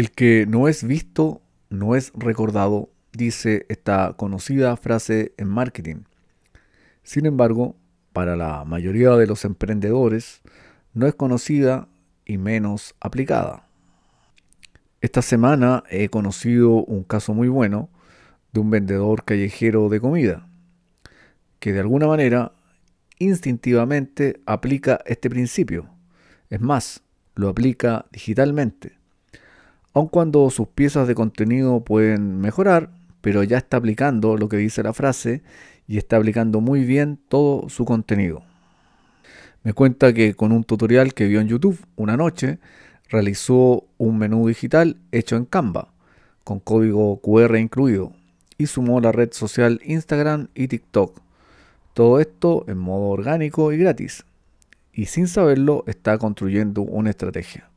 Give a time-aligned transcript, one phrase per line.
[0.00, 6.04] El que no es visto no es recordado, dice esta conocida frase en marketing.
[7.02, 7.76] Sin embargo,
[8.14, 10.40] para la mayoría de los emprendedores
[10.94, 11.86] no es conocida
[12.24, 13.68] y menos aplicada.
[15.02, 17.90] Esta semana he conocido un caso muy bueno
[18.54, 20.48] de un vendedor callejero de comida,
[21.58, 22.52] que de alguna manera
[23.18, 25.90] instintivamente aplica este principio.
[26.48, 27.02] Es más,
[27.34, 28.99] lo aplica digitalmente.
[29.92, 32.90] Aun cuando sus piezas de contenido pueden mejorar,
[33.20, 35.42] pero ya está aplicando lo que dice la frase
[35.88, 38.42] y está aplicando muy bien todo su contenido.
[39.62, 42.58] Me cuenta que con un tutorial que vio en YouTube una noche,
[43.08, 45.88] realizó un menú digital hecho en Canva,
[46.44, 48.12] con código QR incluido,
[48.56, 51.20] y sumó la red social Instagram y TikTok.
[51.92, 54.24] Todo esto en modo orgánico y gratis.
[54.92, 57.68] Y sin saberlo está construyendo una estrategia.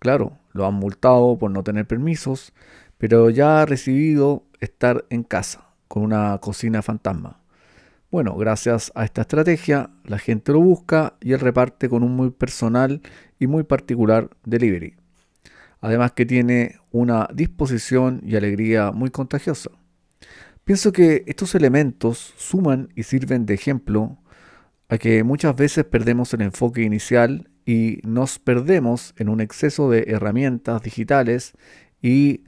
[0.00, 2.54] Claro, lo han multado por no tener permisos,
[2.96, 7.40] pero ya ha recibido estar en casa con una cocina fantasma.
[8.10, 12.30] Bueno, gracias a esta estrategia, la gente lo busca y él reparte con un muy
[12.30, 13.02] personal
[13.38, 14.94] y muy particular delivery.
[15.80, 19.70] Además que tiene una disposición y alegría muy contagiosa.
[20.64, 24.16] Pienso que estos elementos suman y sirven de ejemplo
[24.88, 30.04] a que muchas veces perdemos el enfoque inicial y nos perdemos en un exceso de
[30.08, 31.52] herramientas digitales
[32.02, 32.44] y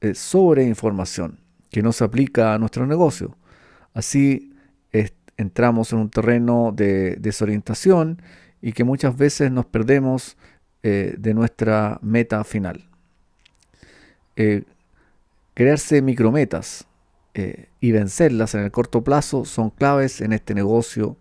[0.00, 3.36] eh, sobre información que no se aplica a nuestro negocio.
[3.94, 4.46] Así
[5.36, 8.20] entramos en un terreno de desorientación
[8.60, 10.36] y que muchas veces nos perdemos
[10.82, 12.86] eh, de nuestra meta final.
[14.36, 14.64] Eh,
[15.54, 16.86] crearse micrometas
[17.80, 21.16] y vencerlas en el corto plazo son claves en este negocio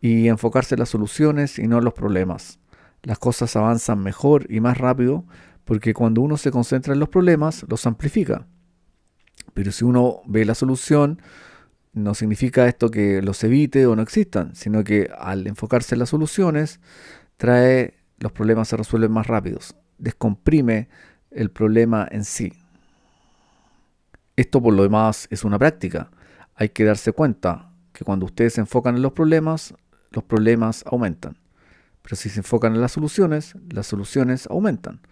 [0.00, 2.60] y enfocarse en las soluciones y no en los problemas.
[3.02, 5.24] Las cosas avanzan mejor y más rápido
[5.64, 8.46] porque cuando uno se concentra en los problemas los amplifica.
[9.54, 11.20] Pero si uno ve la solución,
[11.92, 16.10] no significa esto que los evite o no existan, sino que al enfocarse en las
[16.10, 16.80] soluciones,
[17.36, 20.88] trae los problemas se resuelven más rápidos, descomprime
[21.30, 22.52] el problema en sí.
[24.36, 26.10] Esto por lo demás es una práctica.
[26.54, 29.74] Hay que darse cuenta que cuando ustedes se enfocan en los problemas,
[30.10, 31.36] los problemas aumentan.
[32.08, 35.02] Pero si se enfocan en las soluciones, las soluciones aumentan.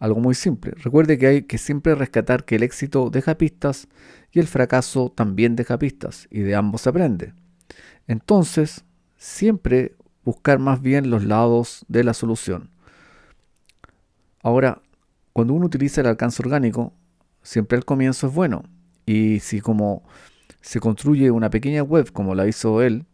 [0.00, 0.72] Algo muy simple.
[0.82, 3.86] Recuerde que hay que siempre rescatar que el éxito deja pistas
[4.32, 7.34] y el fracaso también deja pistas y de ambos se aprende.
[8.08, 8.84] Entonces,
[9.16, 9.94] siempre
[10.24, 12.70] buscar más bien los lados de la solución.
[14.42, 14.82] Ahora,
[15.32, 16.92] cuando uno utiliza el alcance orgánico,
[17.44, 18.64] siempre al comienzo es bueno.
[19.06, 20.02] Y si como
[20.62, 23.06] se construye una pequeña web como la hizo él,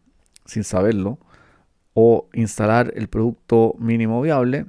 [0.47, 1.19] sin saberlo,
[1.95, 4.67] o instalar el producto mínimo viable,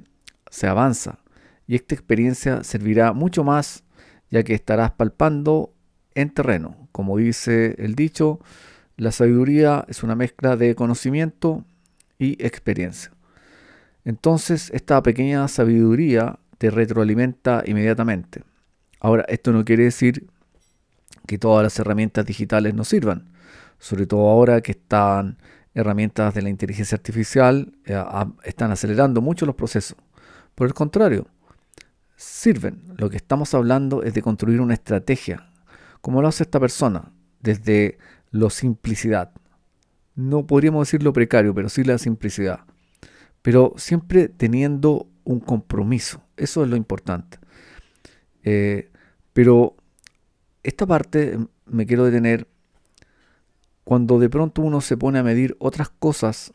[0.50, 1.18] se avanza
[1.66, 3.84] y esta experiencia servirá mucho más
[4.30, 5.72] ya que estarás palpando
[6.14, 6.88] en terreno.
[6.92, 8.40] Como dice el dicho,
[8.96, 11.64] la sabiduría es una mezcla de conocimiento
[12.18, 13.12] y experiencia.
[14.04, 18.42] Entonces esta pequeña sabiduría te retroalimenta inmediatamente.
[19.00, 20.28] Ahora, esto no quiere decir
[21.26, 23.32] que todas las herramientas digitales no sirvan,
[23.78, 25.38] sobre todo ahora que están
[25.74, 28.02] herramientas de la inteligencia artificial, eh,
[28.44, 29.96] están acelerando mucho los procesos.
[30.54, 31.26] Por el contrario,
[32.16, 32.82] sirven.
[32.96, 35.50] Lo que estamos hablando es de construir una estrategia,
[36.00, 37.98] como lo hace esta persona, desde
[38.30, 39.32] lo simplicidad.
[40.14, 42.60] No podríamos decir lo precario, pero sí la simplicidad.
[43.40, 46.22] Pero siempre teniendo un compromiso.
[46.36, 47.38] Eso es lo importante.
[48.44, 48.90] Eh,
[49.32, 49.76] pero
[50.62, 52.46] esta parte me quiero detener
[53.84, 56.52] cuando de pronto uno se pone a medir otras cosas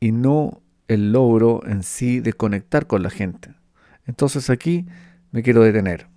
[0.00, 3.54] y no el logro en sí de conectar con la gente.
[4.06, 4.86] Entonces aquí
[5.30, 6.08] me quiero detener.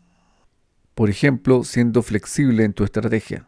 [0.93, 3.47] Por ejemplo, siendo flexible en tu estrategia.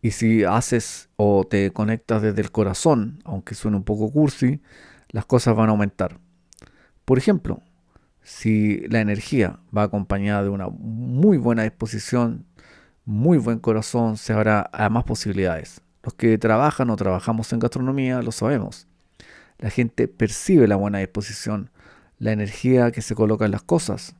[0.00, 4.62] Y si haces o te conectas desde el corazón, aunque suene un poco cursi,
[5.08, 6.20] las cosas van a aumentar.
[7.04, 7.62] Por ejemplo,
[8.22, 12.46] si la energía va acompañada de una muy buena disposición,
[13.04, 15.82] muy buen corazón, se habrá más posibilidades.
[16.02, 18.86] Los que trabajan o trabajamos en gastronomía lo sabemos.
[19.58, 21.70] La gente percibe la buena disposición,
[22.18, 24.14] la energía que se coloca en las cosas,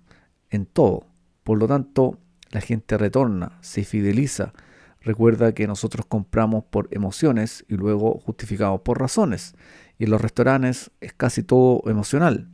[0.50, 1.06] en todo.
[1.44, 2.18] Por lo tanto,
[2.50, 4.52] la gente retorna, se fideliza.
[5.00, 9.54] Recuerda que nosotros compramos por emociones y luego justificamos por razones.
[9.98, 12.48] Y en los restaurantes es casi todo emocional.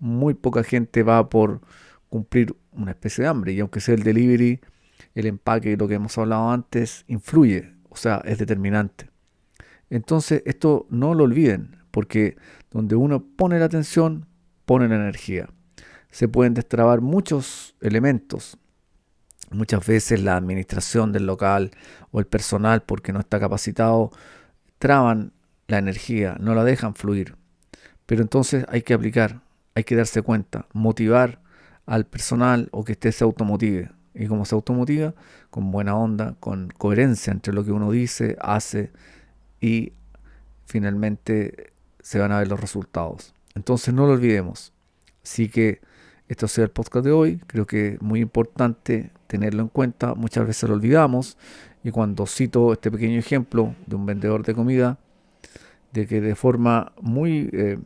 [0.00, 1.60] Muy poca gente va por
[2.08, 3.52] cumplir una especie de hambre.
[3.52, 4.60] Y aunque sea el delivery,
[5.14, 9.08] el empaque y lo que hemos hablado antes, influye, o sea, es determinante.
[9.88, 12.36] Entonces, esto no lo olviden, porque
[12.70, 14.26] donde uno pone la atención,
[14.66, 15.48] pone la energía.
[16.10, 18.58] se pueden destrabar muchos elementos.
[19.50, 21.70] Muchas veces la administración del local
[22.10, 24.10] o el personal, porque no está capacitado,
[24.78, 25.32] traban
[25.68, 27.36] la energía, no la dejan fluir.
[28.06, 29.42] Pero entonces hay que aplicar,
[29.74, 31.40] hay que darse cuenta, motivar
[31.86, 33.90] al personal o que éste se automotive.
[34.16, 35.14] Y como se automotiva,
[35.50, 38.90] con buena onda, con coherencia entre lo que uno dice, hace
[39.60, 39.92] y
[40.64, 43.34] finalmente se van a ver los resultados.
[43.54, 44.72] Entonces no lo olvidemos.
[45.22, 45.80] Así que
[46.28, 47.40] esto sea el podcast de hoy.
[47.46, 50.14] Creo que es muy importante tenerlo en cuenta.
[50.14, 51.36] Muchas veces lo olvidamos.
[51.84, 54.98] Y cuando cito este pequeño ejemplo de un vendedor de comida,
[55.92, 57.78] de que de forma muy eh,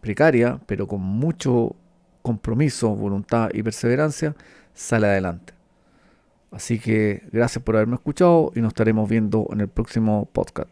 [0.00, 1.74] precaria, pero con mucho
[2.22, 4.34] compromiso, voluntad y perseverancia,
[4.74, 5.59] sale adelante.
[6.50, 10.68] Así que gracias por haberme escuchado y nos estaremos viendo en el próximo podcast.